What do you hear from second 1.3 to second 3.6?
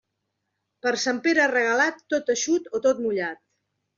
Regalat, tot eixut o tot mullat.